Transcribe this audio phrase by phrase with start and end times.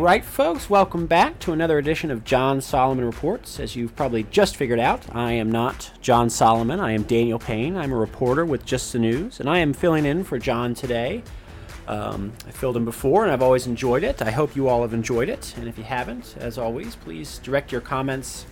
[0.00, 3.60] Right, folks, welcome back to another edition of John Solomon Reports.
[3.60, 6.80] As you've probably just figured out, I am not John Solomon.
[6.80, 7.76] I am Daniel Payne.
[7.76, 11.22] I'm a reporter with Just the News, and I am filling in for John today.
[11.86, 14.22] Um, I filled in before, and I've always enjoyed it.
[14.22, 15.54] I hope you all have enjoyed it.
[15.58, 18.46] And if you haven't, as always, please direct your comments.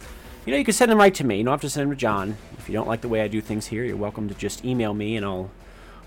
[0.44, 1.38] You know, you can send them right to me.
[1.38, 2.36] You don't have to send them to John.
[2.58, 4.92] If you don't like the way I do things here, you're welcome to just email
[4.92, 5.50] me, and I'll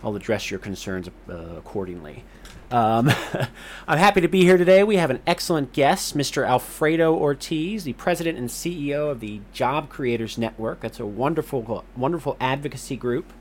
[0.04, 2.24] I'll address your concerns uh, accordingly.
[2.72, 3.12] Um,
[3.88, 4.84] I'm happy to be here today.
[4.84, 6.48] We have an excellent guest, Mr.
[6.48, 10.80] Alfredo Ortiz, the president and CEO of the Job Creators Network.
[10.80, 13.34] That's a wonderful, wonderful advocacy group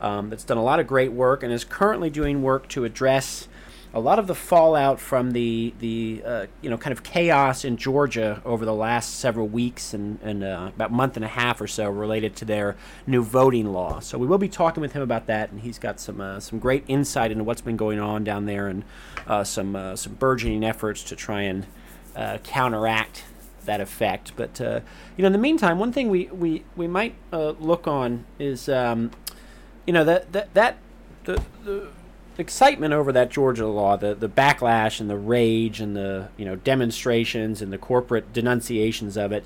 [0.00, 3.46] um, that's done a lot of great work and is currently doing work to address
[3.94, 7.76] a lot of the fallout from the the uh, you know kind of chaos in
[7.76, 11.66] Georgia over the last several weeks and, and uh, about month and a half or
[11.66, 12.76] so related to their
[13.06, 13.98] new voting law.
[14.00, 16.58] So we will be talking with him about that, and he's got some uh, some
[16.58, 18.84] great insight into what's been going on down there and
[19.26, 21.66] uh, some uh, some burgeoning efforts to try and
[22.14, 23.24] uh, counteract
[23.64, 24.32] that effect.
[24.36, 28.68] But you know, in the meantime, one thing we we we might look on is
[28.68, 29.12] um,
[29.86, 30.76] you know that that that
[31.24, 31.88] the, the
[32.38, 36.56] excitement over that Georgia law, the the backlash and the rage and the you know
[36.56, 39.44] demonstrations and the corporate denunciations of it,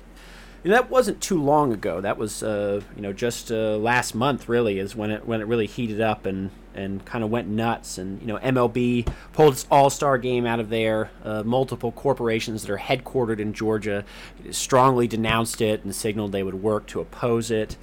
[0.63, 1.99] that wasn't too long ago.
[1.99, 5.47] That was uh, you know just uh, last month really is when it when it
[5.47, 7.97] really heated up and and kind of went nuts.
[7.97, 11.11] And you know MLB pulled its All Star game out of there.
[11.23, 14.05] Uh, multiple corporations that are headquartered in Georgia
[14.51, 17.75] strongly denounced it and signaled they would work to oppose it.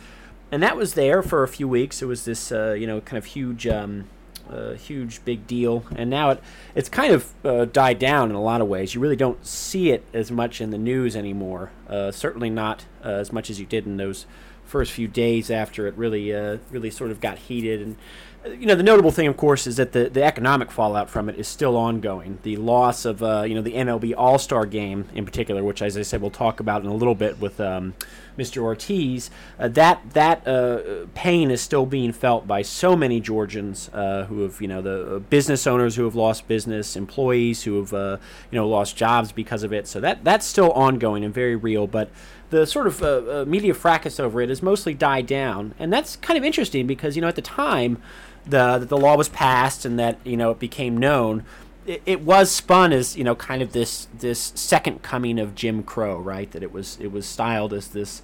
[0.53, 2.03] And that was there for a few weeks.
[2.03, 4.09] It was this, uh, you know, kind of huge um,
[4.51, 6.43] a huge big deal, and now it
[6.75, 8.95] it's kind of uh, died down in a lot of ways.
[8.95, 11.71] You really don't see it as much in the news anymore.
[11.89, 14.27] Uh, certainly not uh, as much as you did in those
[14.65, 17.97] first few days after it really uh, really sort of got heated and
[18.45, 21.39] you know, the notable thing, of course, is that the, the economic fallout from it
[21.39, 22.39] is still ongoing.
[22.43, 25.97] The loss of, uh, you know, the MLB All Star game in particular, which, as
[25.97, 27.95] I said, we'll talk about in a little bit with um,
[28.39, 28.63] Mr.
[28.63, 29.31] Ortiz.
[29.59, 34.43] Uh, that that uh, pain is still being felt by so many Georgians uh, who
[34.43, 38.17] have, you know, the uh, business owners who have lost business, employees who have, uh,
[38.51, 39.87] you know, lost jobs because of it.
[39.87, 41.87] So that that's still ongoing and very real.
[41.87, 42.09] But
[42.49, 46.43] the sort of media fracas over it has mostly died down, and that's kind of
[46.43, 48.03] interesting because you know at the time
[48.51, 51.45] the that the law was passed and that you know it became known,
[51.87, 55.83] it, it, was spun as you know kind of this this second coming of Jim
[55.83, 56.51] Crow, right?
[56.51, 58.23] That it was it was styled as this.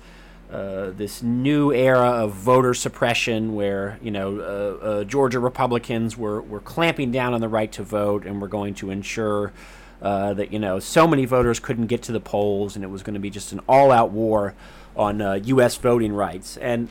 [0.48, 6.41] Uh, this new era of voter suppression, where you know uh, uh, Georgia Republicans were,
[6.41, 9.53] were clamping down on the right to vote, and were going to ensure
[10.00, 13.03] uh, that you know so many voters couldn't get to the polls, and it was
[13.03, 14.54] going to be just an all-out war
[14.95, 15.77] on U.S.
[15.77, 16.56] Uh, voting rights.
[16.59, 16.91] And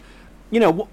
[0.51, 0.89] you know,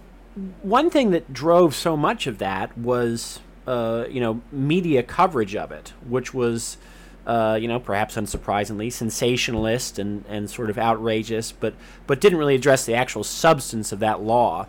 [0.62, 5.70] one thing that drove so much of that was, uh, you know, media coverage of
[5.70, 6.78] it, which was,
[7.26, 11.74] uh, you know, perhaps unsurprisingly, sensationalist and, and sort of outrageous, but
[12.06, 14.66] but didn't really address the actual substance of that law.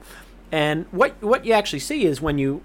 [0.52, 2.62] And what what you actually see is when you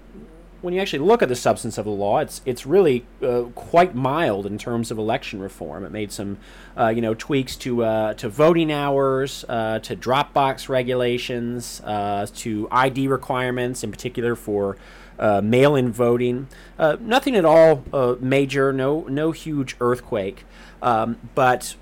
[0.61, 3.95] when you actually look at the substance of the law, it's it's really uh, quite
[3.95, 5.85] mild in terms of election reform.
[5.85, 6.37] It made some,
[6.77, 12.27] uh, you know, tweaks to uh, to voting hours, uh, to drop box regulations, uh,
[12.35, 14.77] to ID requirements, in particular for
[15.17, 16.47] uh, mail-in voting.
[16.77, 17.83] Nothing at all
[18.19, 20.45] major, no no huge earthquake,
[20.81, 21.75] um, but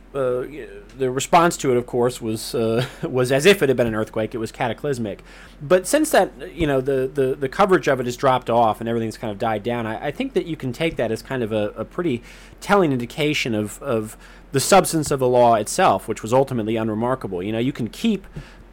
[0.98, 3.96] the response to it, of course, was uh, was as if it had been an
[3.96, 4.34] earthquake.
[4.36, 5.24] It was cataclysmic.
[5.62, 8.90] But since that, you know, the, the, the coverage of it has dropped off and
[8.90, 11.44] everything's kind of died down, I, I think that you can take that as kind
[11.44, 12.24] of a, a pretty
[12.60, 14.18] telling indication of, of
[14.52, 17.42] the substance of the law itself, which was ultimately unremarkable.
[17.42, 18.26] You know, you can keep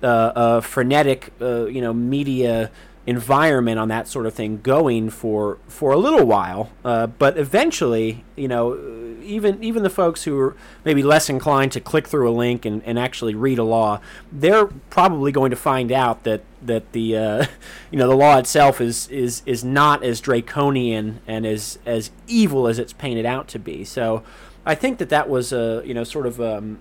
[0.03, 2.71] uh, a frenetic, uh, you know, media
[3.07, 8.25] environment on that sort of thing going for for a little while, uh, but eventually,
[8.37, 12.33] you know, even even the folks who are maybe less inclined to click through a
[12.33, 14.01] link and, and actually read a law,
[14.33, 17.47] they're probably going to find out that that the uh,
[17.91, 22.67] you know the law itself is is is not as draconian and as as evil
[22.67, 23.85] as it's painted out to be.
[23.85, 24.23] So,
[24.65, 26.81] I think that that was a you know sort of um,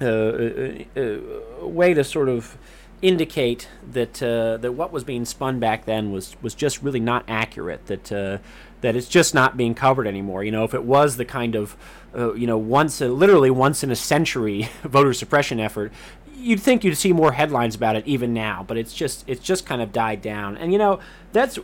[0.00, 1.20] a, a,
[1.60, 2.56] a way to sort of
[3.02, 7.24] indicate that uh, that what was being spun back then was was just really not
[7.28, 7.86] accurate.
[7.86, 8.38] That uh,
[8.80, 10.44] that it's just not being covered anymore.
[10.44, 11.76] You know, if it was the kind of
[12.16, 15.92] uh, you know once a, literally once in a century voter suppression effort,
[16.34, 18.64] you'd think you'd see more headlines about it even now.
[18.66, 20.56] But it's just it's just kind of died down.
[20.56, 21.00] And you know
[21.32, 21.58] that's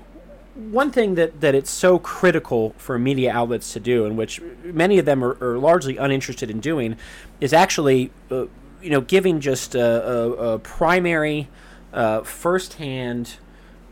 [0.55, 4.99] one thing that, that it's so critical for media outlets to do, and which many
[4.99, 6.97] of them are, are largely uninterested in doing,
[7.41, 8.45] is actually uh,
[8.85, 11.49] you know, giving just a, a, a primary,
[11.93, 13.37] uh, firsthand,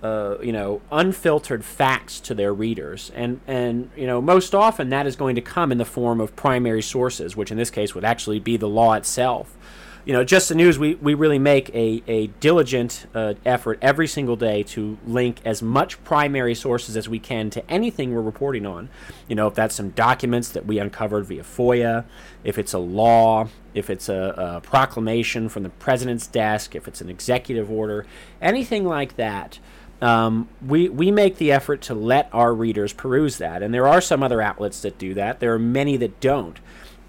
[0.03, 5.06] uh, you know, unfiltered facts to their readers, and and you know, most often that
[5.06, 8.05] is going to come in the form of primary sources, which in this case would
[8.05, 9.56] actually be the law itself
[10.04, 14.08] you know, just the news, we, we really make a, a diligent uh, effort every
[14.08, 18.66] single day to link as much primary sources as we can to anything we're reporting
[18.66, 18.88] on.
[19.28, 22.04] You know, if that's some documents that we uncovered via FOIA,
[22.43, 27.00] if it's a law, if it's a, a proclamation from the president's desk, if it's
[27.00, 28.05] an executive order,
[28.40, 29.60] anything like that.
[30.00, 33.62] Um, we, we make the effort to let our readers peruse that.
[33.62, 35.38] And there are some other outlets that do that.
[35.38, 36.58] There are many that don't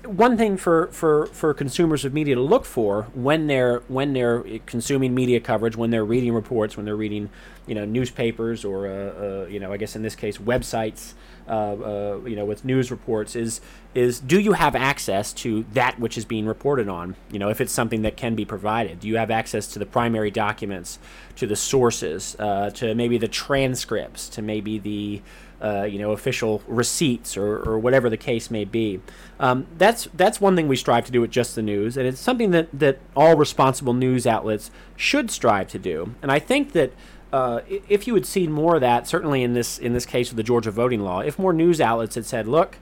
[0.05, 4.43] one thing for, for, for consumers of media to look for when they're when they're
[4.65, 7.29] consuming media coverage, when they're reading reports, when they're reading
[7.65, 11.13] you know newspapers or uh, uh, you know I guess in this case websites,
[11.47, 13.61] uh, uh, you know with news reports is
[13.95, 17.15] is do you have access to that which is being reported on?
[17.31, 19.85] You know if it's something that can be provided, do you have access to the
[19.85, 20.99] primary documents,
[21.37, 25.21] to the sources, uh, to maybe the transcripts, to maybe the
[25.63, 28.99] uh, you know, official receipts or, or whatever the case may be.
[29.39, 32.19] Um, that's that's one thing we strive to do at Just the News, and it's
[32.19, 36.15] something that, that all responsible news outlets should strive to do.
[36.21, 36.91] And I think that
[37.31, 40.37] uh, if you had seen more of that, certainly in this in this case with
[40.37, 42.77] the Georgia voting law, if more news outlets had said, "Look,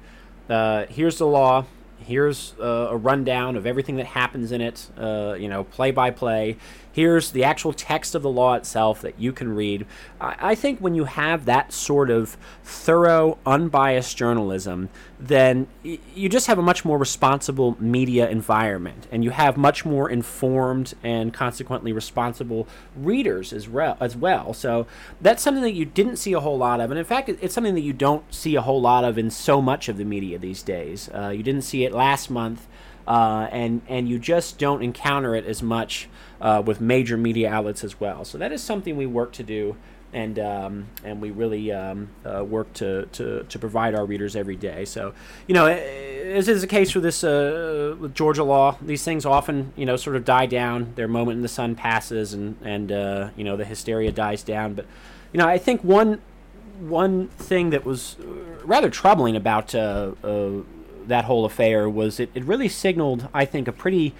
[0.50, 1.66] uh, here's the law,
[2.04, 6.12] here's uh, a rundown of everything that happens in it, uh, you know, play by
[6.12, 6.58] play.
[6.94, 9.86] Here's the actual text of the law itself that you can read.
[10.20, 14.90] I, I think when you have that sort of thorough, unbiased journalism,
[15.20, 19.86] then y- you just have a much more responsible media environment, and you have much
[19.86, 24.54] more informed and consequently responsible readers as, re- as well.
[24.54, 24.86] So
[25.22, 27.76] that's something that you didn't see a whole lot of, and in fact, it's something
[27.76, 30.62] that you don't see a whole lot of in so much of the media these
[30.62, 31.10] days.
[31.14, 32.68] Uh, you didn't see it last month.
[33.08, 36.08] Uh, and and you just don't encounter it as much
[36.40, 38.26] uh, with major media outlets as well.
[38.26, 39.76] So that is something we work to do,
[40.14, 44.56] and um, and we really um, uh, work to, to, to provide our readers every
[44.56, 44.86] day.
[44.86, 45.14] So
[45.48, 49.74] you know, as is the case with this uh, with Georgia law, these things often
[49.76, 50.94] you know sort of die down.
[50.96, 54.74] Their moment in the sun passes, and and uh, you know the hysteria dies down.
[54.74, 54.86] But
[55.34, 56.22] you know, I think one
[56.80, 58.16] one thing that was
[58.64, 59.76] rather troubling about
[61.08, 64.14] that whole affair was it, it really signaled, I think, a pretty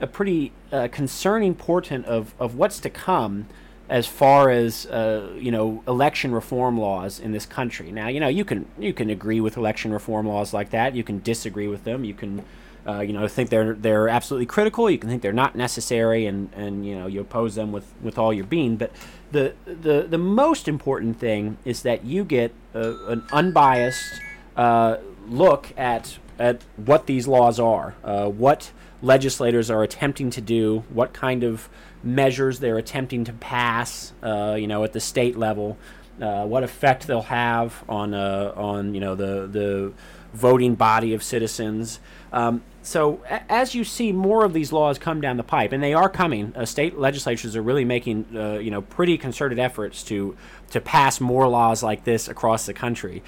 [0.00, 3.46] a pretty uh, concerning portent of, of what's to come
[3.88, 7.92] as far as uh, you know election reform laws in this country.
[7.92, 10.94] Now you know you can you can agree with election reform laws like that.
[10.94, 12.04] You can disagree with them.
[12.04, 12.44] You can
[12.86, 14.90] uh, you know think they're they're absolutely critical.
[14.90, 18.18] You can think they're not necessary, and, and you know you oppose them with, with
[18.18, 18.76] all your being.
[18.76, 18.90] But
[19.32, 24.20] the the the most important thing is that you get a, an unbiased
[24.56, 24.96] uh,
[25.28, 31.12] look at at what these laws are, uh, what legislators are attempting to do, what
[31.12, 31.68] kind of
[32.02, 35.78] measures they're attempting to pass, uh, you know, at the state level,
[36.20, 39.92] uh, what effect they'll have on uh, on you know the the
[40.32, 42.00] voting body of citizens.
[42.32, 45.82] Um, so a- as you see more of these laws come down the pipe, and
[45.82, 50.02] they are coming, uh, state legislatures are really making uh, you know pretty concerted efforts
[50.04, 50.36] to
[50.70, 53.22] to pass more laws like this across the country.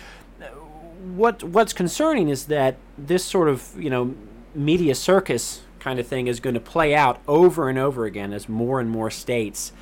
[1.14, 4.14] What what's concerning is that this sort of you know
[4.54, 8.48] media circus kind of thing is going to play out over and over again as
[8.48, 9.72] more and more states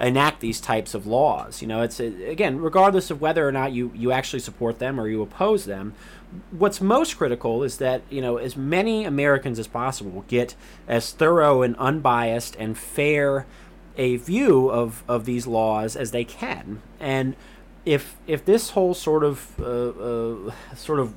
[0.00, 1.62] enact these types of laws.
[1.62, 5.08] You know, it's again, regardless of whether or not you you actually support them or
[5.08, 5.94] you oppose them.
[6.50, 10.54] What's most critical is that you know as many Americans as possible get
[10.88, 13.46] as thorough and unbiased and fair
[13.96, 16.82] a view of, of these laws as they can.
[16.98, 17.36] And
[17.84, 21.14] if if this whole sort of uh, uh, sort of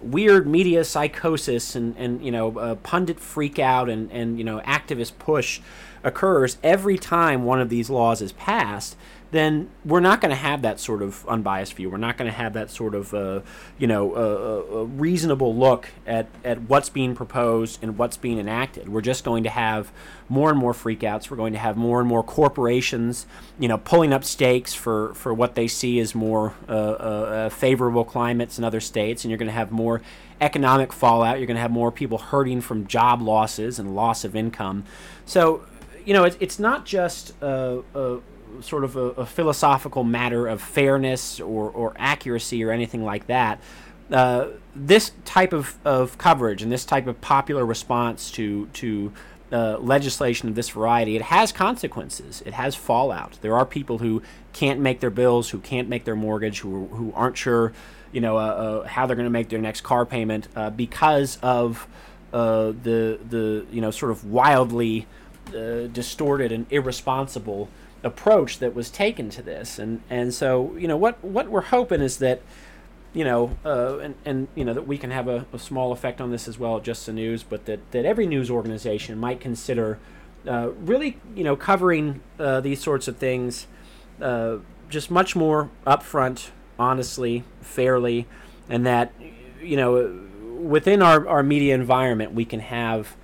[0.00, 4.60] weird media psychosis and, and you know uh, pundit freak out and, and you know
[4.60, 5.60] activist push
[6.04, 8.96] occurs every time one of these laws is passed,
[9.36, 11.90] then we're not going to have that sort of unbiased view.
[11.90, 13.40] We're not going to have that sort of, uh,
[13.78, 18.88] you know, uh, uh, reasonable look at, at what's being proposed and what's being enacted.
[18.88, 19.92] We're just going to have
[20.28, 21.30] more and more freakouts.
[21.30, 23.26] We're going to have more and more corporations,
[23.58, 27.48] you know, pulling up stakes for, for what they see as more uh, uh, uh,
[27.50, 30.02] favorable climates in other states, and you're going to have more
[30.40, 31.38] economic fallout.
[31.38, 34.84] You're going to have more people hurting from job losses and loss of income.
[35.24, 35.64] So
[36.06, 38.20] you know, it's it's not just a, a
[38.62, 43.60] sort of a, a, philosophical matter of fairness or, or accuracy or anything like that.
[44.10, 49.12] Uh, this type of, of coverage and this type of popular response to to
[49.52, 52.42] uh, legislation of this variety, it has consequences.
[52.44, 53.38] It has fallout.
[53.42, 54.22] There are people who
[54.52, 57.72] can't make their bills, who can't make their mortgage, who, who aren't sure,
[58.10, 61.38] you know, uh, uh how they're going to make their next car payment uh, because
[61.42, 61.86] of
[62.32, 65.06] uh, the the you know sort of wildly
[65.92, 67.68] distorted and irresponsible
[68.02, 69.78] approach that was taken to this.
[69.78, 72.42] And and so you know what what we're hoping is that
[73.12, 76.20] you know uh, and and you know that we can have a, a, small effect
[76.20, 79.98] on this as well, just the news, but that that every news organization might consider
[80.46, 83.66] uh, really you know covering uh, these sorts of things
[84.20, 84.56] uh,
[84.88, 88.26] just much more upfront, honestly, fairly,
[88.68, 89.12] and that
[89.60, 90.22] you know
[90.56, 93.14] within our, our media environment we can have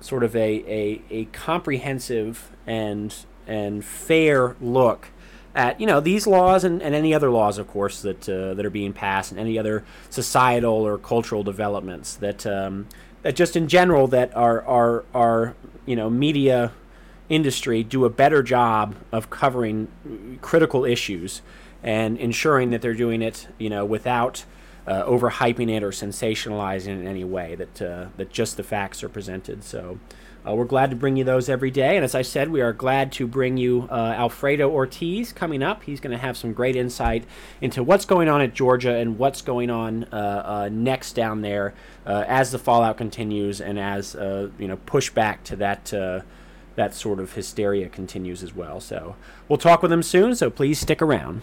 [0.00, 3.14] sort of a, a, a comprehensive and
[3.50, 5.08] and fair look
[5.54, 8.64] at you know these laws and, and any other laws, of course, that uh, that
[8.64, 12.86] are being passed, and any other societal or cultural developments that um,
[13.22, 15.54] that just in general that our our our
[15.86, 16.72] you know media
[17.28, 19.88] industry do a better job of covering
[20.40, 21.42] critical issues
[21.82, 24.44] and ensuring that they're doing it you know without
[24.86, 27.56] uh, overhyping it or sensationalizing it in any way.
[27.56, 29.64] That uh, that just the facts are presented.
[29.64, 29.98] So.
[30.46, 31.96] Uh, we're glad to bring you those every day.
[31.96, 35.82] And as I said, we are glad to bring you uh, Alfredo Ortiz coming up.
[35.82, 37.24] He's going to have some great insight
[37.60, 41.74] into what's going on at Georgia and what's going on uh, uh next down there
[42.06, 45.92] uh, as the fallout continues and as uh, you know pushback to that
[46.76, 48.80] that sort of hysteria continues as well.
[48.80, 49.16] So
[49.48, 50.34] we'll talk with him soon.
[50.34, 51.42] So please stick around.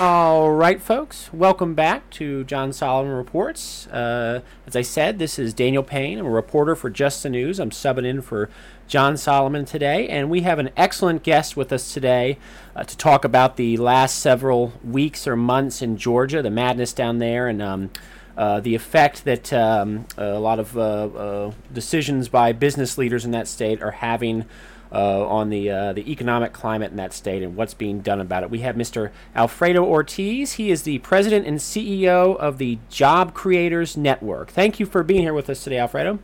[0.00, 3.86] All right, folks, welcome back to John Solomon Reports.
[3.88, 6.18] Uh, as I said, this is Daniel Payne.
[6.18, 7.60] I'm a reporter for Just the News.
[7.60, 8.48] I'm subbing in for
[8.88, 12.38] John Solomon today, and we have an excellent guest with us today
[12.74, 17.18] uh, to talk about the last several weeks or months in Georgia, the madness down
[17.18, 17.90] there, and um,
[18.38, 23.32] uh, the effect that um, a lot of uh, uh, decisions by business leaders in
[23.32, 24.46] that state are having
[24.92, 28.42] uh, on the uh, the economic climate in that state and what's being done about
[28.42, 28.50] it.
[28.50, 29.10] We have Mr.
[29.34, 30.52] Alfredo Ortiz.
[30.54, 34.50] He is the president and CEO of the Job Creators Network.
[34.50, 36.18] Thank you for being here with us today, Alfredo.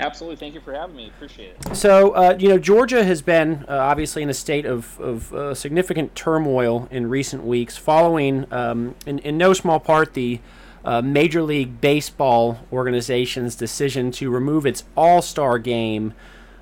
[0.00, 0.36] Absolutely.
[0.36, 1.08] Thank you for having me.
[1.08, 1.76] Appreciate it.
[1.76, 5.54] So, uh, you know, Georgia has been uh, obviously in a state of, of uh,
[5.54, 10.38] significant turmoil in recent weeks, following, um, in, in no small part, the
[10.84, 16.14] uh, Major League Baseball organization's decision to remove its All Star game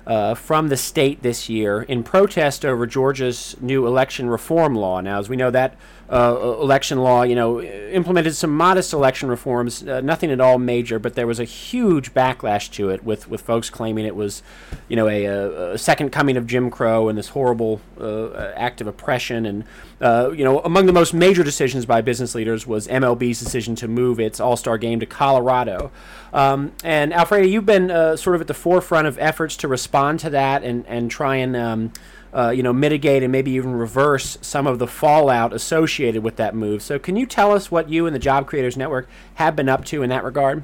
[0.07, 5.01] uh, from the state this year in protest over Georgia's new election reform law.
[5.01, 5.75] Now, as we know, that
[6.09, 10.99] uh, election law, you know, implemented some modest election reforms, uh, nothing at all major,
[10.99, 14.41] but there was a huge backlash to it with, with folks claiming it was,
[14.87, 18.87] you know, a, a second coming of Jim Crow and this horrible uh, act of
[18.87, 19.45] oppression.
[19.45, 19.65] And,
[19.99, 23.89] uh, you know, among the most major decisions by business leaders was MLB's decision to
[23.89, 25.91] move its All Star game to Colorado.
[26.31, 30.21] Um, and Alfredo, you've been uh, sort of at the forefront of efforts to respond
[30.21, 31.55] to that and, and try and.
[31.55, 31.91] Um,
[32.37, 36.53] uh, you know, mitigate and maybe even reverse some of the fallout associated with that
[36.53, 36.83] move.
[36.83, 39.83] So, can you tell us what you and the Job Creators Network have been up
[39.85, 40.63] to in that regard?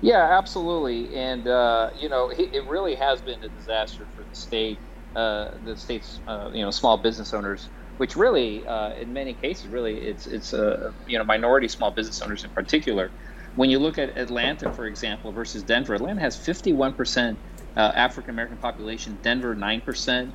[0.00, 1.14] Yeah, absolutely.
[1.14, 4.78] And uh, you know, it, really has been a disaster for the state,
[5.14, 9.66] uh, the state's uh, you know small business owners, which really, uh, in many cases,
[9.68, 13.10] really, it's it's uh, you know minority small business owners in particular.
[13.54, 17.38] When you look at Atlanta, for example, versus Denver, Atlanta has 51 percent
[17.76, 20.34] uh, African American population, Denver 9%.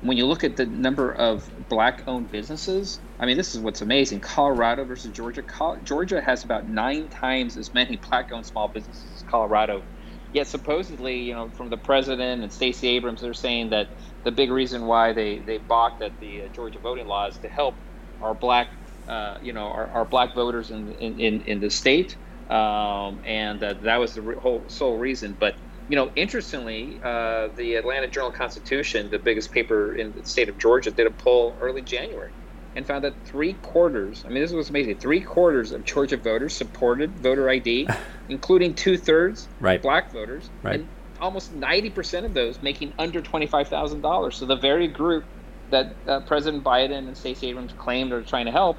[0.00, 3.82] When you look at the number of black owned businesses, I mean, this is what's
[3.82, 4.20] amazing.
[4.20, 5.42] Colorado versus Georgia.
[5.42, 9.84] Col- Georgia has about nine times as many black owned small businesses as Colorado.
[10.32, 13.88] Yet, supposedly, you know, from the president and Stacey Abrams, they're saying that
[14.24, 17.48] the big reason why they, they balked at the uh, Georgia voting law is to
[17.48, 17.76] help
[18.20, 18.68] our black,
[19.08, 22.16] uh, you know, our, our black voters in, in, in the state.
[22.50, 25.36] Um, and uh, that was the re- whole sole reason.
[25.40, 25.56] But
[25.88, 30.58] you know, interestingly, uh, the Atlanta Journal Constitution, the biggest paper in the state of
[30.58, 32.30] Georgia, did a poll early January
[32.76, 36.54] and found that three quarters, I mean, this was amazing, three quarters of Georgia voters
[36.54, 37.88] supported voter ID,
[38.28, 39.80] including two thirds right.
[39.80, 40.80] black voters, right.
[40.80, 40.88] and
[41.20, 44.32] almost 90% of those making under $25,000.
[44.34, 45.24] So the very group
[45.70, 48.78] that uh, President Biden and Stacey Abrams claimed are trying to help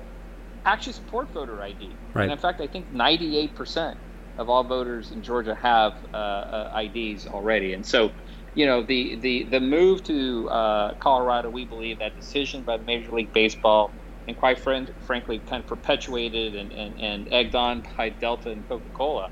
[0.65, 1.89] actually support voter ID.
[2.13, 2.23] Right.
[2.23, 3.97] And in fact, I think 98%
[4.39, 8.12] of all voters in Georgia have uh, uh, IDs already, and so
[8.55, 13.12] you know the the the move to uh, Colorado, we believe that decision by Major
[13.12, 13.96] League Baseball,
[14.27, 18.89] and quite frankly, kind of perpetuated and, and, and egged on by Delta and Coca
[18.89, 19.29] Cola.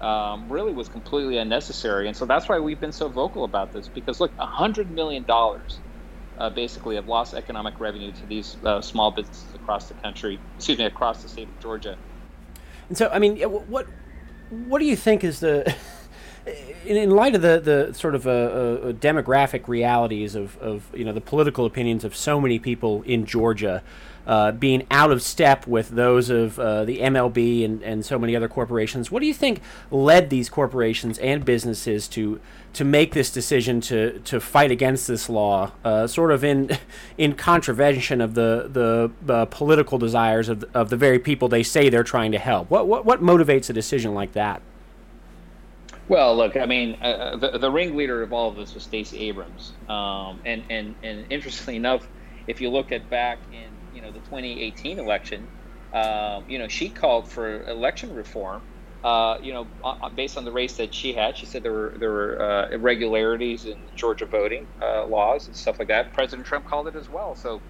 [0.00, 3.88] Um, really was completely unnecessary, and so that's why we've been so vocal about this.
[3.88, 5.80] Because look, hundred million dollars,
[6.36, 10.42] uh, basically, have lost economic revenue to these uh, small businesses across the country.
[10.58, 11.98] Excuse me, across the state of Georgia.
[12.88, 13.86] And so, I mean, what
[14.52, 15.74] what do you think is the
[16.84, 21.20] in, light of the, the sort of uh, demographic realities of, of you know the
[21.20, 23.82] political opinions of so many people in Georgia
[24.26, 28.36] uh, being out of step with those of uh, the MLB and, and so many
[28.36, 32.40] other corporations, what do you think led these corporations and businesses to
[32.72, 36.70] to make this decision to, to fight against this law, uh, sort of in
[37.18, 41.88] in contravention of the the uh, political desires of of the very people they say
[41.88, 42.70] they're trying to help?
[42.70, 44.62] What what what motivates a decision like that?
[46.08, 49.18] Well, look, I mean, uh, uh, the, the ringleader of all of this was Stacey
[49.28, 52.06] Abrams, um, and and and interestingly enough,
[52.46, 55.48] if you look at back in you know the 2018 election,
[55.92, 58.62] um, you know she called for election reform.
[59.04, 59.68] Uh, you know,
[60.14, 63.64] based on the race that she had, she said there were there were uh, irregularities
[63.64, 66.14] in Georgia voting uh, laws and stuff like that.
[66.14, 67.34] President Trump called it as well.
[67.34, 67.62] So,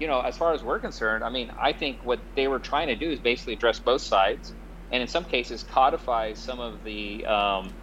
[0.00, 2.88] you know, as far as we're concerned, I mean, I think what they were trying
[2.88, 4.52] to do is basically address both sides,
[4.90, 7.76] and in some cases codify some of the um,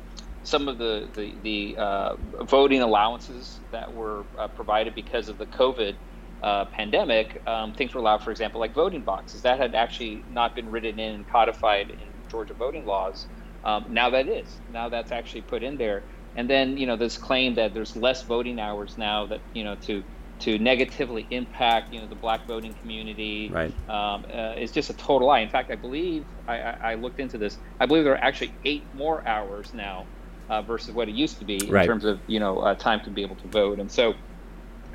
[0.44, 5.46] some of the the, the uh, voting allowances that were uh, provided because of the
[5.46, 5.96] COVID
[6.44, 7.42] uh, pandemic.
[7.48, 11.00] Um, things were allowed, for example, like voting boxes that had actually not been written
[11.00, 13.28] in and codified in Georgia voting laws.
[13.64, 16.04] Um, now that is now that's actually put in there.
[16.36, 19.76] And then you know this claim that there's less voting hours now that you know
[19.82, 20.04] to
[20.40, 23.74] to negatively impact you know the black voting community right.
[23.90, 25.40] um, uh, is just a total lie.
[25.40, 27.58] In fact, I believe I, I, I, looked into this.
[27.80, 30.06] I believe there are actually eight more hours now
[30.50, 33.10] uh, versus what it used to be in terms of you know uh, time to
[33.10, 33.80] be able to vote.
[33.80, 34.14] And so,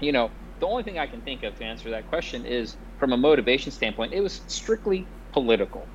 [0.01, 3.13] you know, the only thing I can think of to answer that question is from
[3.13, 5.87] a motivation standpoint, it was strictly political.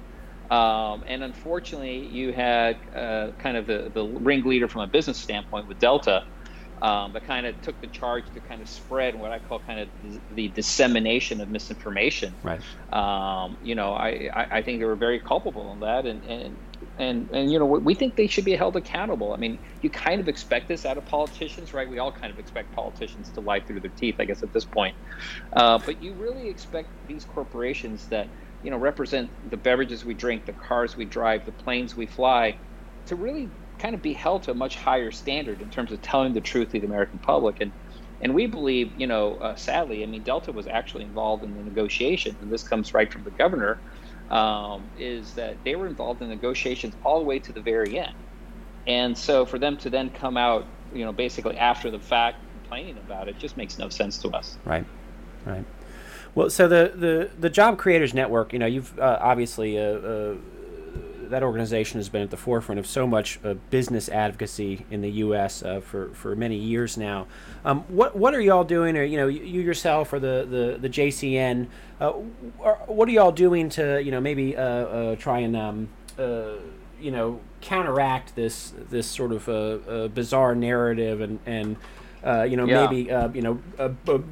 [0.50, 5.68] Um, and unfortunately, you had uh, kind of the, the ringleader from a business standpoint
[5.68, 6.24] with Delta
[6.82, 9.80] um, that kind of took the charge to kind of spread what I call kind
[9.80, 9.90] of
[10.36, 12.34] the, dissemination of misinformation.
[12.44, 12.62] Right.
[12.94, 16.56] Um, you know, I, I, I, think they were very culpable in that, and, and
[16.98, 19.34] and and you know we think they should be held accountable.
[19.34, 21.90] I mean, you kind of expect this out of politicians, right?
[21.90, 24.66] We all kind of expect politicians to lie through their teeth, I guess, at this
[24.66, 24.96] point.
[25.56, 30.46] Uh, but you really expect these corporations that you know represent the beverages we drink,
[30.46, 32.58] the cars we drive, the planes we fly,
[33.06, 36.34] to really kind of be held to a much higher standard in terms of telling
[36.34, 37.58] the truth to the American public.
[37.62, 37.74] And
[38.20, 41.64] and we believe, you know, uh, sadly, I mean, Delta was actually involved in the
[41.64, 43.82] negotiation, and this comes right from the governor,
[44.30, 48.16] um, is that they were involved in negotiations all the way to the very end.
[48.86, 52.98] And so for them to then come out you know, basically after the fact complaining
[52.98, 54.58] about it just makes no sense to us.
[54.66, 54.86] Right,
[55.46, 55.66] right.
[56.36, 60.36] Well, so the the the Job Creators Network, you know, you've uh, obviously uh, uh,
[61.30, 65.10] that organization has been at the forefront of so much uh, business advocacy in the
[65.12, 65.64] U.S.
[65.64, 67.28] Uh, for for many years now.
[67.66, 70.90] Um, what what are y'all doing, or you know, you yourself or the the the
[70.90, 71.68] JCN?
[72.00, 74.54] Uh, what are y'all doing to you know maybe
[75.20, 81.78] try and um, you know counteract this this sort of bizarre narrative and and
[82.24, 82.86] uh, you know, yeah.
[82.86, 83.88] maybe uh, you know, uh,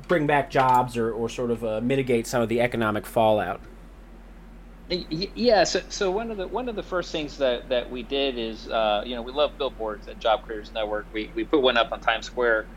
[0.08, 3.62] bring back jobs or, or sort of uh, mitigate some of the economic fallout.
[4.90, 8.38] Yeah, so, so one of the one of the first things that, that we did
[8.38, 11.08] is uh, you know we love billboards at Job Creators Network.
[11.12, 12.68] We, we put one up on Times Square,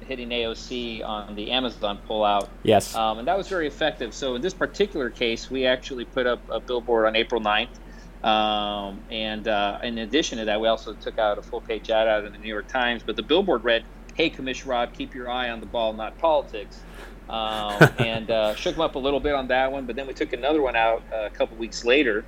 [0.00, 2.48] hitting AOC on the Amazon pullout.
[2.62, 4.14] Yes, um, and that was very effective.
[4.14, 7.68] So in this particular case, we actually put up a billboard on April 9th.
[8.22, 9.46] Um, and
[9.82, 12.38] in addition to that, we also took out a full page ad out in the
[12.38, 13.02] New York Times.
[13.04, 16.86] But the billboard read, hey, Commissioner Rob, keep your eye on the ball, not politics.
[17.28, 19.86] Um, and uh, shook him up a little bit on that one.
[19.86, 22.24] But then we took another one out uh, a couple weeks later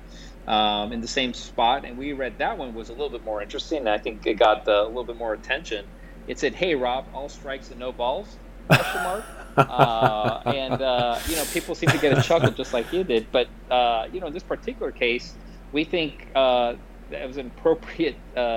[0.47, 3.41] um, in the same spot, and we read that one was a little bit more
[3.41, 3.87] interesting.
[3.87, 5.85] I think it got uh, a little bit more attention.
[6.27, 8.37] It said, "Hey, Rob, all strikes and no balls?"
[8.67, 9.25] Question mark.
[9.57, 13.27] Uh, and uh, you know, people seem to get a chuckle just like you did.
[13.33, 15.35] But uh, you know, in this particular case,
[15.73, 16.77] we think that
[17.11, 18.15] was an appropriate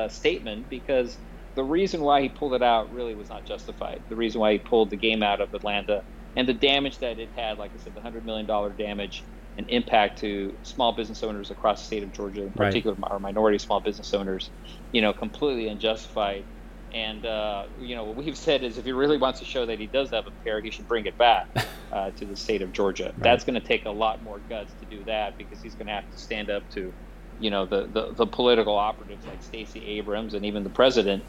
[0.09, 1.19] statement because
[1.57, 4.03] the reason why he pulled it out really was not justified.
[4.09, 6.05] The reason why he pulled the game out of Atlanta
[6.37, 9.25] and the damage that it had, like I said, the $100 million damage
[9.57, 13.13] and impact to small business owners across the state of Georgia, in particular right.
[13.13, 14.51] our minority small business owners,
[14.93, 16.47] you know, completely unjustified.
[16.93, 19.79] And, uh, you know, what we've said is if he really wants to show that
[19.79, 21.47] he does have a pair, he should bring it back
[21.93, 23.05] uh, to the state of Georgia.
[23.05, 23.15] Right.
[23.19, 25.93] That's going to take a lot more guts to do that because he's going to
[25.93, 26.93] have to stand up to,
[27.39, 31.25] you know, the, the, the political operatives like Stacey Abrams and even the president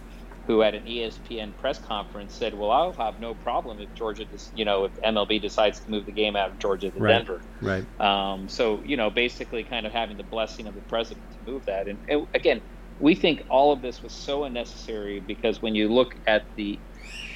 [0.47, 4.65] who at an ESPN press conference said, "Well, I'll have no problem if Georgia, you
[4.65, 7.17] know, if MLB decides to move the game out of Georgia to right.
[7.17, 7.85] Denver." Right.
[7.99, 11.65] Um, so you know, basically, kind of having the blessing of the president to move
[11.65, 11.87] that.
[11.87, 12.61] And, and again,
[12.99, 16.81] we think all of this was so unnecessary because when you look at the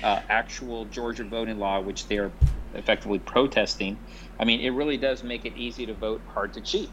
[0.03, 2.33] uh, actual Georgia voting law, which they are
[2.73, 3.99] effectively protesting,
[4.39, 6.91] I mean, it really does make it easy to vote, hard to cheat.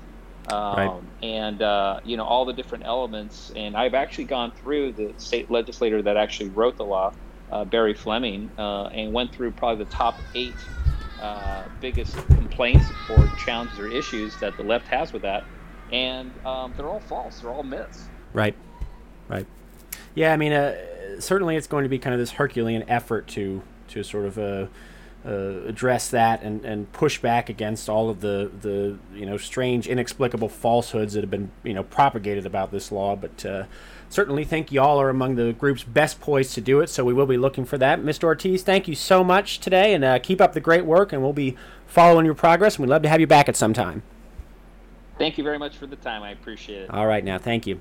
[0.49, 1.03] Um, right.
[1.23, 3.53] and uh, you know all the different elements.
[3.57, 7.13] And I've actually gone through the state legislator that actually wrote the law,
[7.51, 10.55] uh, Barry Fleming, uh, and went through probably the top eight
[11.21, 15.45] uh, biggest complaints or challenges or issues that the left has with that,
[15.91, 17.41] and um, they're all false.
[17.41, 18.07] They're all myths.
[18.33, 18.55] Right.
[19.29, 19.47] Right.
[20.15, 23.63] Yeah, I mean, uh, certainly it's going to be kind of this Herculean effort to
[23.89, 24.39] to sort of
[25.27, 29.89] uh, address that and, and push back against all of the, the you know strange
[29.89, 33.17] inexplicable falsehoods that have been you know propagated about this law.
[33.17, 33.65] But uh,
[34.09, 36.89] certainly think y'all are among the groups best poised to do it.
[36.89, 38.01] So we will be looking for that.
[38.01, 39.95] Mr ortiz thank you so much today.
[39.95, 42.77] And uh, keep up the great work and we'll be following your progress.
[42.77, 44.03] And we'd love to have you back at some time.
[45.19, 46.23] Thank you very much for the time.
[46.23, 46.91] I appreciate it.
[46.91, 47.81] All right now thank you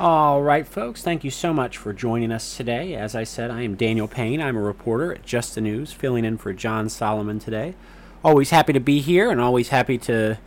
[0.00, 2.94] All right, folks, thank you so much for joining us today.
[2.94, 4.40] As I said, I am Daniel Payne.
[4.40, 7.74] I'm a reporter at Just the News, filling in for John Solomon today.
[8.24, 10.38] Always happy to be here and always happy to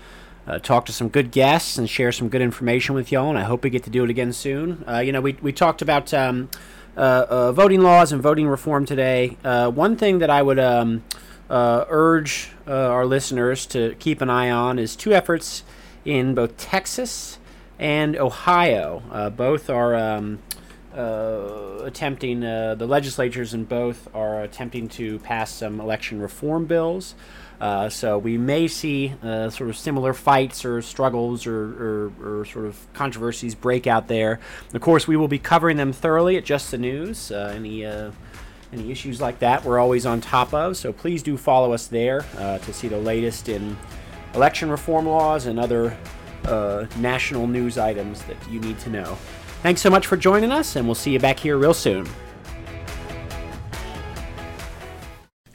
[0.47, 3.43] uh, talk to some good guests and share some good information with y'all, and I
[3.43, 4.83] hope we get to do it again soon.
[4.87, 6.49] Uh, you know, we, we talked about um,
[6.97, 9.37] uh, uh voting laws and voting reform today.
[9.43, 11.03] Uh, one thing that I would um,
[11.51, 15.63] uh, urge our listeners to keep an eye on is two efforts
[16.03, 17.37] in both Texas
[17.79, 19.03] and Ohio.
[19.11, 20.39] Uh, both are um,
[20.95, 27.15] uh, attempting, uh, the legislatures in both are attempting to pass some election reform bills.
[27.59, 32.45] Uh, so we may see uh, sort of similar fights or struggles or, or, or,
[32.45, 34.41] sort of controversies break out there.
[34.73, 37.31] Of course, we will be covering them thoroughly at Just the News.
[37.31, 37.85] Uh, any
[38.73, 40.75] any issues like that, we're always on top of.
[40.75, 43.77] So please do follow us there to see the latest in
[44.33, 45.95] election reform laws and other
[46.47, 49.17] uh, national news items that you need to know.
[49.61, 52.07] Thanks so much for joining us, and we'll see you back here real soon.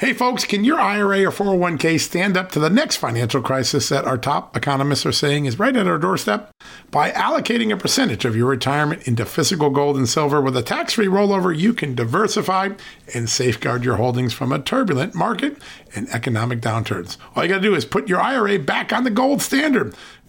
[0.00, 4.06] Hey, folks, can your IRA or 401k stand up to the next financial crisis that
[4.06, 6.50] our top economists are saying is right at our doorstep?
[6.90, 10.94] By allocating a percentage of your retirement into physical gold and silver with a tax
[10.94, 12.70] free rollover, you can diversify
[13.12, 15.58] and safeguard your holdings from a turbulent market
[15.94, 17.18] and economic downturns.
[17.36, 19.94] All you got to do is put your IRA back on the gold standard.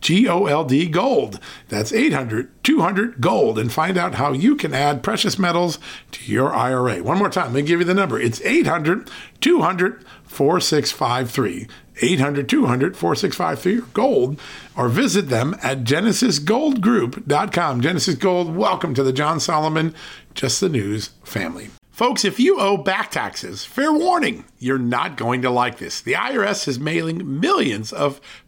[0.00, 1.40] GOLD Gold.
[1.68, 5.78] That's 800 200 Gold and find out how you can add precious metals
[6.12, 7.02] to your IRA.
[7.02, 8.20] One more time, let me give you the number.
[8.20, 11.66] It's 800 200 4653.
[12.02, 14.40] 800 200 4653 gold
[14.76, 17.80] or visit them at genesisgoldgroup.com.
[17.80, 19.94] Genesis Gold, welcome to the John Solomon
[20.34, 21.70] Just the News family.
[21.90, 26.02] Folks, if you owe back taxes, fair warning, you're not going to like this.
[26.02, 28.20] The IRS is mailing millions of